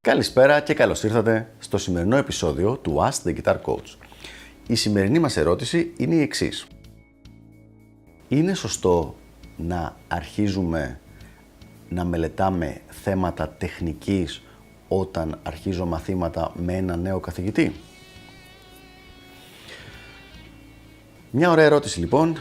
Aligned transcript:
Καλησπέρα 0.00 0.60
και 0.60 0.74
καλώς 0.74 1.02
ήρθατε 1.02 1.54
στο 1.58 1.78
σημερινό 1.78 2.16
επεισόδιο 2.16 2.76
του 2.76 2.96
Ask 2.98 3.28
the 3.28 3.36
Guitar 3.36 3.56
Coach. 3.64 3.96
Η 4.66 4.74
σημερινή 4.74 5.18
μας 5.18 5.36
ερώτηση 5.36 5.92
είναι 5.96 6.14
η 6.14 6.20
εξής. 6.20 6.66
Είναι 8.28 8.54
σωστό 8.54 9.14
να 9.56 9.96
αρχίζουμε 10.08 11.00
να 11.88 12.04
μελετάμε 12.04 12.80
θέματα 12.88 13.48
τεχνικής 13.48 14.42
όταν 14.88 15.40
αρχίζω 15.42 15.86
μαθήματα 15.86 16.52
με 16.56 16.76
ένα 16.76 16.96
νέο 16.96 17.20
καθηγητή; 17.20 17.74
Μια 21.30 21.50
ωραία 21.50 21.64
ερώτηση 21.64 22.00
λοιπόν 22.00 22.36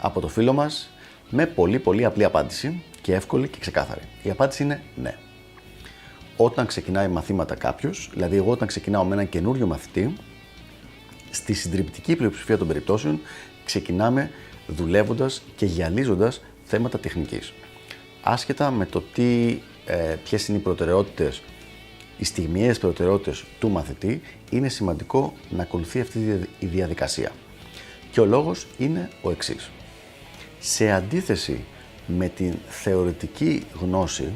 από 0.00 0.20
το 0.20 0.28
φίλο 0.28 0.52
μας 0.52 0.90
με 1.30 1.46
πολύ 1.46 1.78
πολύ 1.78 2.04
απλή 2.04 2.24
απάντηση 2.24 2.82
και 3.00 3.14
εύκολη 3.14 3.48
και 3.48 3.58
ξεκάθαρη. 3.60 4.00
Η 4.22 4.30
απάντηση 4.30 4.62
είναι 4.62 4.82
ναι. 4.94 5.14
Όταν 6.36 6.66
ξεκινάει 6.66 7.08
μαθήματα 7.08 7.54
κάποιος, 7.54 8.10
δηλαδή 8.12 8.36
εγώ 8.36 8.50
όταν 8.50 8.68
ξεκινάω 8.68 9.04
με 9.04 9.14
έναν 9.14 9.28
καινούριο 9.28 9.66
μαθητή, 9.66 10.14
στη 11.30 11.52
συντριπτική 11.52 12.16
πλειοψηφία 12.16 12.58
των 12.58 12.66
περιπτώσεων 12.66 13.20
ξεκινάμε 13.64 14.30
δουλεύοντας 14.66 15.42
και 15.56 15.66
γυαλίζοντας 15.66 16.40
θέματα 16.64 16.98
τεχνικής. 16.98 17.52
Άσχετα 18.22 18.70
με 18.70 18.86
το 18.86 19.02
τι, 19.12 19.60
ε, 19.86 20.16
ποιες 20.24 20.48
είναι 20.48 20.58
οι 20.58 20.60
προτεραιότητες, 20.60 21.42
οι 22.18 22.24
στιγμιαίες 22.24 22.78
προτεραιότητες 22.78 23.44
του 23.58 23.70
μαθητή, 23.70 24.20
είναι 24.50 24.68
σημαντικό 24.68 25.32
να 25.50 25.62
ακολουθεί 25.62 26.00
αυτή 26.00 26.48
η 26.58 26.66
διαδικασία. 26.66 27.32
Και 28.12 28.20
ο 28.20 28.24
λόγος 28.24 28.66
είναι 28.78 29.08
ο 29.22 29.30
εξής. 29.30 29.70
Σε 30.58 30.90
αντίθεση 30.90 31.64
με 32.06 32.28
την 32.28 32.54
θεωρητική 32.68 33.62
γνώση, 33.80 34.32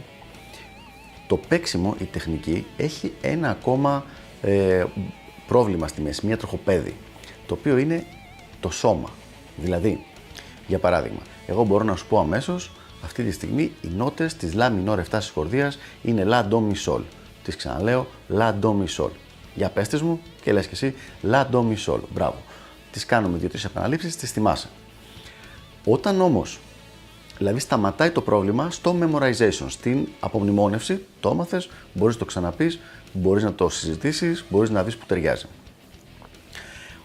το 1.26 1.36
παίξιμο, 1.36 1.94
η 1.98 2.04
τεχνική, 2.04 2.66
έχει 2.76 3.12
ένα 3.20 3.50
ακόμα 3.50 4.04
ε, 4.42 4.84
πρόβλημα 5.46 5.88
στη 5.88 6.00
μέση, 6.00 6.26
μια 6.26 6.36
τροχοπέδη, 6.36 6.96
το 7.46 7.54
οποίο 7.54 7.76
είναι 7.76 8.06
το 8.60 8.70
σώμα. 8.70 9.10
Δηλαδή, 9.56 10.04
για 10.66 10.78
παράδειγμα, 10.78 11.20
εγώ 11.46 11.64
μπορώ 11.64 11.84
να 11.84 11.96
σου 11.96 12.06
πω 12.06 12.18
αμέσως 12.18 12.70
αυτή 13.04 13.24
τη 13.24 13.30
στιγμή 13.30 13.72
οι 13.82 13.88
νότες 13.96 14.34
της 14.34 14.52
La 14.56 14.70
minor 14.70 14.98
7 15.10 15.18
χορδίας 15.34 15.78
είναι 16.02 16.24
La 16.28 16.42
Do 16.48 16.56
Mi 16.56 16.92
Sol. 16.92 17.00
Τις 17.42 17.56
ξαναλέω 17.56 18.06
La 18.38 18.52
Do 18.60 18.70
Mi 18.70 18.86
Sol. 18.96 19.10
Για 19.54 19.68
πέστες 19.68 20.02
μου 20.02 20.20
και 20.42 20.52
λες 20.52 20.66
και 20.66 20.74
εσύ 20.74 20.94
La 21.30 21.44
Do 21.52 21.58
Mi 21.58 21.76
Sol. 21.86 22.00
Μπράβο. 22.12 22.36
Τις 22.96 23.06
κάνουμε 23.06 23.38
δύο-τρεις 23.38 23.64
επαναλήψεις, 23.64 24.16
τις 24.16 24.30
θυμάσαι. 24.30 24.68
Όταν 25.84 26.20
όμως, 26.20 26.60
δηλαδή 27.38 27.58
σταματάει 27.58 28.10
το 28.10 28.20
πρόβλημα 28.20 28.70
στο 28.70 28.96
memorization, 29.00 29.66
στην 29.68 30.08
απομνημόνευση, 30.20 31.04
το 31.20 31.30
έμαθες, 31.30 31.68
μπορείς 31.92 32.14
να 32.14 32.20
το 32.20 32.24
ξαναπείς, 32.24 32.78
μπορείς 33.12 33.42
να 33.42 33.54
το 33.54 33.68
συζητήσεις, 33.68 34.44
μπορείς 34.48 34.70
να 34.70 34.82
δεις 34.84 34.96
που 34.96 35.06
ταιριάζει. 35.06 35.46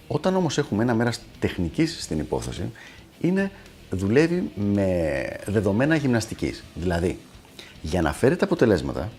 Όταν 0.08 0.36
όμως 0.36 0.58
έχουμε 0.58 0.84
ένα 0.84 0.94
μέρας 0.94 1.22
τεχνικής 1.40 1.98
στην 2.04 2.20
υπόθεση, 2.20 2.72
είναι, 3.22 3.52
δουλεύει 3.90 4.52
με 4.56 5.22
δεδομένα 5.46 5.96
γυμναστικής. 5.96 6.64
Δηλαδή, 6.74 7.20
για 7.82 8.02
να 8.02 8.14
φέρει 8.14 8.36
τα 8.36 8.46
αποτελέσματα, 8.46 9.12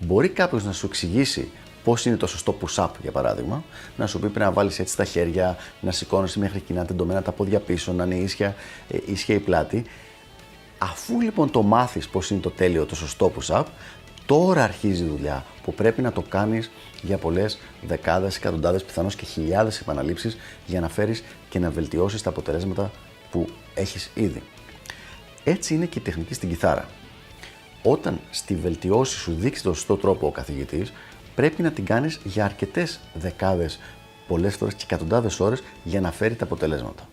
μπορεί 0.00 0.28
κάποιος 0.28 0.64
να 0.64 0.72
σου 0.72 0.86
εξηγήσει 0.86 1.50
πώς 1.88 2.06
είναι 2.06 2.16
το 2.16 2.26
σωστό 2.26 2.56
push-up, 2.60 2.88
για 3.02 3.10
παράδειγμα, 3.10 3.64
να 3.96 4.06
σου 4.06 4.18
πει 4.18 4.28
πρέπει 4.28 4.38
να 4.38 4.52
βάλεις 4.52 4.78
έτσι 4.78 4.96
τα 4.96 5.04
χέρια, 5.04 5.56
να 5.80 5.92
σηκώνει 5.92 6.30
μέχρι 6.34 6.60
κοινά 6.60 6.84
τεντωμένα 6.84 7.22
τα 7.22 7.32
πόδια 7.32 7.60
πίσω, 7.60 7.92
να 7.92 8.04
είναι 8.04 8.14
ίσια, 8.14 8.54
ε, 8.88 8.98
ίσια 9.06 9.34
η 9.34 9.38
πλάτη. 9.38 9.84
Αφού 10.78 11.20
λοιπόν 11.20 11.50
το 11.50 11.62
μάθεις 11.62 12.08
πώς 12.08 12.30
είναι 12.30 12.40
το 12.40 12.50
τέλειο, 12.50 12.86
το 12.86 12.94
σωστό 12.94 13.32
push-up, 13.38 13.64
τώρα 14.26 14.62
αρχίζει 14.62 15.02
η 15.02 15.06
δουλειά 15.06 15.44
που 15.62 15.74
πρέπει 15.74 16.02
να 16.02 16.12
το 16.12 16.22
κάνεις 16.28 16.70
για 17.02 17.18
πολλές 17.18 17.58
δεκάδες, 17.86 18.36
εκατοντάδες, 18.36 18.84
πιθανώς 18.84 19.16
και 19.16 19.24
χιλιάδες 19.24 19.80
επαναλήψεις 19.80 20.36
για 20.66 20.80
να 20.80 20.88
φέρεις 20.88 21.24
και 21.48 21.58
να 21.58 21.70
βελτιώσεις 21.70 22.22
τα 22.22 22.30
αποτελέσματα 22.30 22.90
που 23.30 23.48
έχεις 23.74 24.10
ήδη. 24.14 24.42
Έτσι 25.44 25.74
είναι 25.74 25.86
και 25.86 25.98
η 25.98 26.02
τεχνική 26.02 26.34
στην 26.34 26.48
κιθάρα. 26.48 26.88
Όταν 27.82 28.20
στη 28.30 28.54
βελτιώση 28.54 29.18
σου 29.18 29.34
δείξεις 29.38 29.62
τον 29.62 29.74
σωστό 29.74 29.96
τρόπο 29.96 30.26
ο 30.26 30.30
καθηγητής, 30.30 30.92
πρέπει 31.38 31.62
να 31.62 31.70
την 31.70 31.84
κάνεις 31.84 32.20
για 32.24 32.44
αρκετές 32.44 33.00
δεκάδες, 33.14 33.78
πολλές 34.28 34.54
φορές 34.54 34.74
και 34.74 34.84
εκατοντάδες 34.84 35.40
ώρες 35.40 35.62
για 35.84 36.00
να 36.00 36.12
φέρει 36.12 36.34
τα 36.34 36.44
αποτελέσματα. 36.44 37.08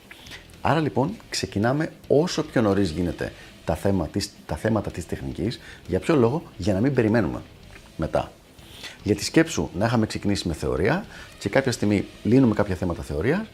Άρα 0.61 0.79
λοιπόν 0.79 1.11
ξεκινάμε 1.29 1.91
όσο 2.07 2.43
πιο 2.43 2.61
νωρίς 2.61 2.89
γίνεται 2.89 3.31
τα, 3.65 3.75
θέμα, 3.75 4.09
τα 4.45 4.55
θέματα 4.55 4.91
της 4.91 5.05
τεχνικής. 5.05 5.59
Για 5.87 5.99
ποιο 5.99 6.15
λόγο; 6.15 6.43
Για 6.57 6.73
να 6.73 6.79
μην 6.79 6.93
περιμένουμε 6.93 7.41
μετά. 7.95 8.31
Γιατί 9.03 9.23
σκέψου 9.23 9.69
να 9.73 9.85
είχαμε 9.85 10.05
ξεκινήσει 10.05 10.47
με 10.47 10.53
θεωρία 10.53 11.05
και 11.39 11.49
κάποια 11.49 11.71
στιγμή 11.71 12.05
λύνουμε 12.23 12.53
κάποια 12.53 12.75
θέματα 12.75 13.01
θεωρίας 13.01 13.47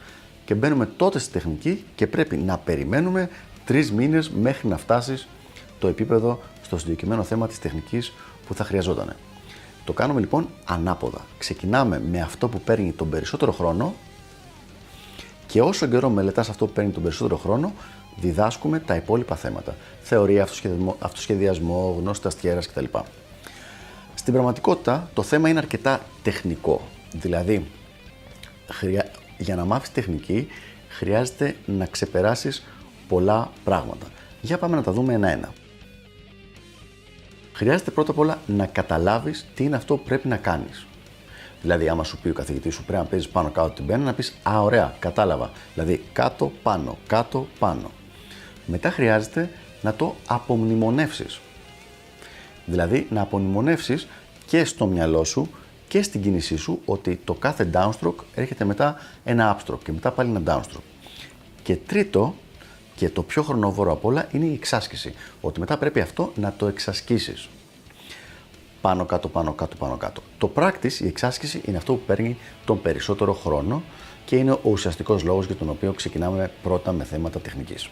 και 0.46 0.56
μπαίνουμε 0.56 0.86
τότε 0.98 1.20
στη 1.20 1.32
τεχνική 1.32 1.84
και 1.96 2.08
πρέπει 2.08 2.38
να 2.38 2.58
περιμένουμε 2.58 3.30
τρεις 3.66 3.92
μήνες 3.92 4.30
μέχρι 4.30 4.68
να 4.68 4.78
φτάσεις 4.78 5.28
το 5.80 5.88
επίπεδο 5.88 6.42
στο 6.62 6.78
συγκεκριμένο 6.78 7.24
θέμα 7.24 7.48
της 7.48 7.60
τεχνικής 7.60 8.14
που 8.48 8.54
θα 8.54 8.64
χρειαζόταν. 8.64 9.16
Το 9.86 9.94
κάνουμε 9.94 10.20
λοιπόν 10.20 10.50
ανάποδα. 10.66 11.26
Ξεκινάμε 11.38 12.02
με 12.12 12.22
αυτό 12.22 12.48
που 12.48 12.62
παίρνει 12.62 12.92
τον 12.92 13.10
περισσότερο 13.10 13.52
χρόνο 13.52 13.94
και 15.48 15.62
όσο 15.62 15.88
καιρό 15.88 16.10
μελετάς 16.10 16.50
αυτό 16.50 16.66
που 16.66 16.74
παίρνει 16.74 16.92
τον 16.92 17.04
περισσότερο 17.04 17.38
χρόνο, 17.38 17.74
διδάσκουμε 18.20 18.80
τα 18.80 18.96
υπόλοιπα 18.96 19.36
θέματα. 19.36 19.76
Θεωρία, 20.02 20.44
αυτοσχεδιασμό, 20.44 20.96
αυτοσχεδιασμό 21.00 21.96
γνώση 22.00 22.22
αστιέρας 22.24 22.68
κτλ. 22.68 22.86
Στην 24.16 24.34
πραγματικότητα 24.34 25.10
το 25.14 25.24
θέμα 25.24 25.50
είναι 25.50 25.60
αρκετά 25.60 26.02
τεχνικό. 26.24 26.82
Δηλαδή, 27.12 27.66
για 29.38 29.56
να 29.56 29.66
μάθεις 29.66 29.92
τεχνική 29.92 30.48
χρειάζεται 30.90 31.56
να 31.66 31.86
ξεπεράσεις 31.86 32.64
πολλά 33.08 33.52
πράγματα. 33.64 34.06
Για 34.42 34.58
πάμε 34.58 34.76
να 34.76 34.84
τα 34.84 34.92
δούμε 34.92 35.14
ένα-ένα. 35.14 35.54
Χρειάζεται 37.54 37.92
πρώτα 37.92 38.12
απ' 38.12 38.20
όλα 38.20 38.40
να 38.46 38.66
καταλάβεις 38.66 39.46
τι 39.56 39.64
είναι 39.64 39.76
αυτό 39.76 39.96
που 39.96 40.04
πρέπει 40.04 40.28
να 40.28 40.38
κάνεις. 40.38 40.86
Δηλαδή, 41.62 41.90
άμα 41.90 42.04
σου 42.04 42.18
πει 42.18 42.30
ο 42.30 42.34
καθηγητής 42.34 42.74
σου 42.74 42.84
πρέπει 42.84 43.04
να 43.04 43.10
παίζεις 43.10 43.30
πάνω 43.30 43.50
κάτω 43.50 43.70
την 43.70 43.86
πένα, 43.86 44.04
να 44.04 44.14
πεις 44.14 44.36
Α, 44.44 44.62
ωραία, 44.62 44.96
κατάλαβα. 45.00 45.52
Δηλαδή, 45.74 46.04
κάτω, 46.14 46.52
πάνω, 46.64 46.98
κάτω, 47.08 47.48
πάνω. 47.60 47.92
Μετά 48.66 48.92
χρειάζεται 48.92 49.50
να 49.82 49.94
το 49.94 50.16
απομνημονεύσεις. 50.28 51.40
Δηλαδή 52.66 53.08
να 53.10 53.22
απομνημονεύσεις 53.22 54.08
και 54.46 54.66
στο 54.66 54.86
μυαλό 54.86 55.24
σου 55.24 55.50
και 55.88 56.02
στην 56.02 56.22
κίνησή 56.22 56.56
σου 56.56 56.82
ότι 56.86 57.20
το 57.24 57.34
κάθε 57.34 57.70
downstroke 57.74 58.24
έρχεται 58.36 58.66
μετά 58.66 58.96
ένα 59.24 59.58
upstroke 59.58 59.84
και 59.84 59.92
μετά 59.92 60.12
πάλι 60.12 60.30
ένα 60.30 60.42
downstroke. 60.46 60.84
Και 61.64 61.76
τρίτο 61.76 62.36
και 62.96 63.10
το 63.10 63.24
πιο 63.24 63.44
χρονοβόρο 63.44 63.92
απ' 63.92 64.06
όλα 64.06 64.28
είναι 64.32 64.46
η 64.46 64.54
εξάσκηση. 64.54 65.14
Ότι 65.42 65.60
μετά 65.60 65.78
πρέπει 65.78 66.00
αυτό 66.00 66.32
να 66.36 66.54
το 66.58 66.68
εξασκήσεις. 66.68 67.50
Πάνω 68.82 69.06
κάτω, 69.06 69.28
πάνω 69.28 69.54
κάτω, 69.54 69.76
πάνω 69.76 69.98
κάτω. 69.98 70.22
Το 70.38 70.52
practice, 70.56 71.00
η 71.00 71.08
εξάσκηση, 71.08 71.62
είναι 71.66 71.78
αυτό 71.78 71.94
που 71.94 72.02
παίρνει 72.06 72.38
τον 72.66 72.82
περισσότερο 72.82 73.34
χρόνο 73.34 73.84
και 74.26 74.36
είναι 74.36 74.52
ο 74.52 74.60
ουσιαστικός 74.64 75.24
λόγος 75.24 75.46
για 75.46 75.56
τον 75.56 75.70
οποίο 75.70 75.94
ξεκινάμε 75.94 76.52
πρώτα 76.64 76.92
με 76.92 77.04
θέματα 77.04 77.40
τεχνικής. 77.40 77.90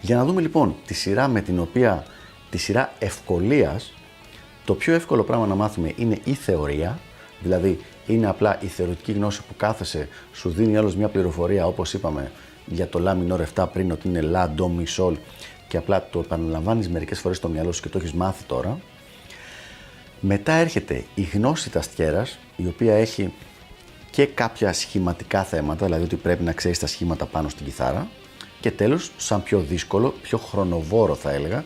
Για 0.00 0.16
να 0.16 0.24
δούμε 0.24 0.40
λοιπόν 0.40 0.74
τη 0.86 0.94
σειρά 0.94 1.28
με 1.28 1.40
την 1.40 1.58
οποία, 1.58 2.04
τη 2.50 2.58
σειρά 2.58 2.92
ευκολίας, 2.98 3.92
το 4.64 4.74
πιο 4.74 4.94
εύκολο 4.94 5.22
πράγμα 5.22 5.46
να 5.46 5.54
μάθουμε 5.54 5.92
είναι 5.96 6.18
η 6.24 6.32
θεωρία, 6.32 6.98
δηλαδή 7.40 7.78
είναι 8.06 8.26
απλά 8.26 8.62
η 8.62 8.66
θεωρητική 8.66 9.12
γνώση 9.12 9.42
που 9.48 9.56
κάθεσαι, 9.56 10.08
σου 10.32 10.48
δίνει 10.48 10.76
άλλος 10.76 10.96
μια 10.96 11.08
πληροφορία 11.08 11.66
όπως 11.66 11.92
είπαμε 11.92 12.32
για 12.66 12.88
το 12.88 13.00
La 13.04 13.32
minor 13.32 13.64
7 13.64 13.66
πριν 13.72 13.90
ότι 13.90 14.08
είναι 14.08 14.30
La 14.32 14.60
Do 14.60 14.64
Mi 14.64 14.84
Sol 14.96 15.14
και 15.68 15.76
απλά 15.76 16.08
το 16.10 16.18
επαναλαμβάνεις 16.18 16.88
μερικές 16.88 17.20
φορές 17.20 17.36
στο 17.36 17.48
μυαλό 17.48 17.72
σου 17.72 17.82
και 17.82 17.88
το 17.88 17.98
έχεις 17.98 18.12
μάθει 18.12 18.44
τώρα. 18.44 18.78
Μετά 20.20 20.52
έρχεται 20.52 21.04
η 21.14 21.22
γνώση 21.22 21.70
τα 21.70 21.82
στιέρας, 21.82 22.38
η 22.56 22.66
οποία 22.66 22.94
έχει 22.94 23.32
και 24.10 24.26
κάποια 24.26 24.72
σχηματικά 24.72 25.44
θέματα, 25.44 25.84
δηλαδή 25.84 26.04
ότι 26.04 26.16
πρέπει 26.16 26.42
να 26.42 26.52
ξέρεις 26.52 26.78
τα 26.78 26.86
σχήματα 26.86 27.26
πάνω 27.26 27.48
στην 27.48 27.64
κιθάρα, 27.64 28.08
και 28.60 28.70
τέλος, 28.70 29.10
σαν 29.16 29.42
πιο 29.42 29.60
δύσκολο, 29.60 30.14
πιο 30.22 30.38
χρονοβόρο 30.38 31.14
θα 31.14 31.30
έλεγα, 31.30 31.64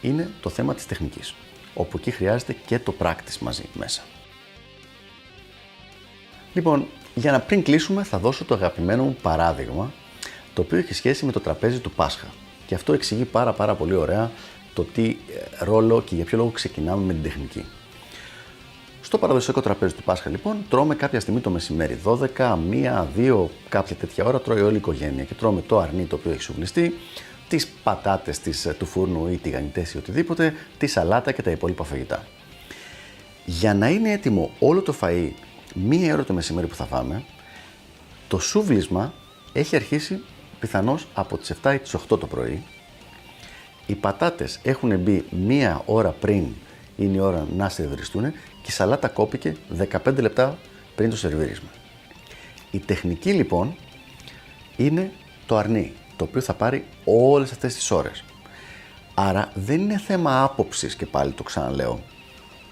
είναι 0.00 0.30
το 0.40 0.50
θέμα 0.50 0.74
της 0.74 0.86
τεχνικής, 0.86 1.34
όπου 1.74 1.96
εκεί 1.96 2.10
χρειάζεται 2.10 2.56
και 2.66 2.78
το 2.78 2.94
practice 2.98 3.38
μαζί 3.40 3.64
μέσα. 3.72 4.02
Λοιπόν, 6.52 6.86
για 7.14 7.32
να 7.32 7.40
πριν 7.40 7.62
κλείσουμε 7.62 8.02
θα 8.04 8.18
δώσω 8.18 8.44
το 8.44 8.54
αγαπημένο 8.54 9.04
μου 9.04 9.16
παράδειγμα, 9.22 9.92
το 10.54 10.62
οποίο 10.62 10.78
έχει 10.78 10.94
σχέση 10.94 11.24
με 11.24 11.32
το 11.32 11.40
τραπέζι 11.40 11.78
του 11.78 11.90
Πάσχα. 11.90 12.26
Και 12.66 12.74
αυτό 12.74 12.92
εξηγεί 12.92 13.24
πάρα 13.24 13.52
πάρα 13.52 13.74
πολύ 13.74 13.94
ωραία 13.94 14.30
το 14.74 14.82
τι 14.82 15.04
ε, 15.04 15.64
ρόλο 15.64 16.02
και 16.02 16.14
για 16.14 16.24
ποιο 16.24 16.38
λόγο 16.38 16.50
ξεκινάμε 16.50 17.04
με 17.04 17.12
την 17.12 17.22
τεχνική. 17.22 17.64
Στο 19.02 19.18
παραδοσιακό 19.18 19.60
τραπέζι 19.60 19.94
του 19.94 20.02
Πάσχα, 20.02 20.30
λοιπόν, 20.30 20.56
τρώμε 20.68 20.94
κάποια 20.94 21.20
στιγμή 21.20 21.40
το 21.40 21.50
μεσημέρι. 21.50 21.98
12, 22.04 22.16
1, 22.36 23.06
2, 23.16 23.46
κάποια 23.68 23.96
τέτοια 23.96 24.24
ώρα 24.24 24.40
τρώει 24.40 24.60
όλη 24.60 24.74
η 24.74 24.76
οικογένεια 24.76 25.24
και 25.24 25.34
τρώμε 25.34 25.62
το 25.66 25.78
αρνί 25.78 26.04
το 26.04 26.14
οποίο 26.16 26.30
έχει 26.30 26.42
σουβλιστεί, 26.42 26.94
τις 27.48 27.68
πατάτες 27.82 28.40
του 28.78 28.86
φούρνου 28.86 29.28
ή 29.28 29.36
τηγανιτές 29.36 29.94
ή 29.94 29.96
οτιδήποτε, 29.96 30.54
τη 30.78 30.86
σαλάτα 30.86 31.32
και 31.32 31.42
τα 31.42 31.50
υπόλοιπα 31.50 31.84
φαγητά. 31.84 32.26
Για 33.44 33.74
να 33.74 33.88
είναι 33.88 34.12
έτοιμο 34.12 34.50
όλο 34.58 34.80
το 34.80 34.94
φαΐ 35.00 35.30
μία 35.74 36.14
ώρα 36.14 36.24
το 36.24 36.32
μεσημέρι 36.32 36.66
που 36.66 36.74
θα 36.74 36.84
φάμε, 36.84 37.24
το 38.28 38.38
σούβλισμα 38.38 39.12
έχει 39.52 39.76
αρχίσει 39.76 40.20
πιθανώς 40.60 41.06
από 41.14 41.38
τις 41.38 41.54
7 41.62 41.74
ή 41.74 41.78
τις 41.78 41.94
8 41.94 42.18
το 42.18 42.26
πρωί. 42.26 42.64
Οι 43.86 43.94
πατάτες 43.94 44.60
έχουν 44.62 44.98
μπει 44.98 45.24
μία 45.30 45.82
ώρα 45.86 46.10
πριν 46.10 46.44
είναι 46.96 47.16
η 47.16 47.20
ώρα 47.20 47.46
να 47.56 47.68
σερβιριστούν 47.68 48.32
και 48.32 48.68
η 48.68 48.70
σαλάτα 48.70 49.08
κόπηκε 49.08 49.56
15 50.04 50.16
λεπτά 50.16 50.58
πριν 50.94 51.10
το 51.10 51.16
σερβίρισμα. 51.16 51.68
Η 52.70 52.78
τεχνική 52.78 53.32
λοιπόν 53.32 53.76
είναι 54.76 55.12
το 55.46 55.56
αρνί, 55.56 55.92
το 56.16 56.24
οποίο 56.24 56.40
θα 56.40 56.54
πάρει 56.54 56.84
όλες 57.04 57.50
αυτές 57.50 57.74
τις 57.74 57.90
ώρες. 57.90 58.24
Άρα 59.14 59.52
δεν 59.54 59.80
είναι 59.80 59.98
θέμα 59.98 60.42
άποψης 60.42 60.94
και 60.94 61.06
πάλι 61.06 61.32
το 61.32 61.42
ξαναλέω. 61.42 62.00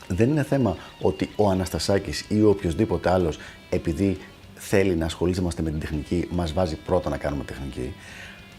Δεν 0.09 0.31
είναι 0.31 0.43
θέμα 0.43 0.77
ότι 1.01 1.31
ο 1.37 1.49
Αναστασάκης 1.49 2.25
ή 2.29 2.43
ο 2.43 2.49
οποιοδήποτε 2.49 3.11
άλλος 3.11 3.39
επειδή 3.71 4.19
θέλει 4.59 4.95
να 4.95 5.05
ασχολούμαστε 5.05 5.63
με 5.63 5.71
την 5.71 5.81
τεχνική 5.81 6.29
μας 6.31 6.53
βάζει 6.53 6.77
πρώτα 6.77 7.11
να 7.11 7.17
κάνουμε 7.17 7.45
τεχνική. 7.45 7.95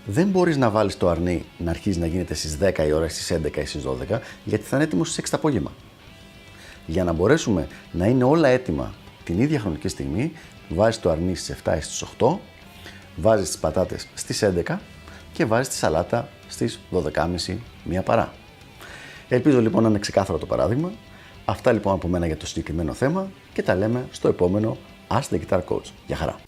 Δεν 0.05 0.27
μπορείς 0.27 0.57
να 0.57 0.69
βάλεις 0.69 0.97
το 0.97 1.09
αρνί 1.09 1.45
να 1.57 1.69
αρχίζει 1.69 1.99
να 1.99 2.05
γίνεται 2.05 2.33
στις 2.33 2.57
10 2.61 2.87
η 2.87 2.91
ώρα, 2.91 3.09
στις 3.09 3.31
11 3.31 3.61
ή 3.61 3.65
στις 3.65 3.83
12 3.83 4.19
γιατί 4.43 4.63
θα 4.63 4.75
είναι 4.75 4.85
έτοιμος 4.85 5.07
στις 5.11 5.17
6 5.17 5.29
το 5.29 5.37
απόγευμα. 5.37 5.71
Για 6.85 7.03
να 7.03 7.13
μπορέσουμε 7.13 7.67
να 7.91 8.05
είναι 8.05 8.23
όλα 8.23 8.47
έτοιμα 8.47 8.93
την 9.23 9.39
ίδια 9.39 9.59
χρονική 9.59 9.87
στιγμή, 9.87 10.31
βάζεις 10.69 10.99
το 10.99 11.09
αρνί 11.09 11.35
στις 11.35 11.55
7 11.63 11.77
ή 11.77 11.81
στις 11.81 12.05
8, 12.19 12.37
βάζεις 13.15 13.47
τις 13.47 13.57
πατάτες 13.57 14.07
στις 14.13 14.43
11 14.43 14.79
και 15.33 15.45
βάζεις 15.45 15.67
τη 15.67 15.75
σαλάτα 15.75 16.29
στις 16.47 16.79
12.30 16.91 17.57
μία 17.83 18.01
παρά. 18.01 18.33
Ελπίζω 19.27 19.61
λοιπόν 19.61 19.83
να 19.83 19.89
είναι 19.89 19.99
ξεκάθαρο 19.99 20.37
το 20.37 20.45
παράδειγμα. 20.45 20.91
Αυτά 21.45 21.71
λοιπόν 21.71 21.93
από 21.93 22.07
μένα 22.07 22.25
για 22.25 22.37
το 22.37 22.47
συγκεκριμένο 22.47 22.93
θέμα 22.93 23.31
και 23.53 23.63
τα 23.63 23.75
λέμε 23.75 24.07
στο 24.11 24.27
επόμενο 24.27 24.77
Ask 25.11 25.29
the 25.29 25.39
Guitar 25.39 25.61
Coach. 25.69 25.91
Γεια 26.07 26.15
χαρά! 26.15 26.39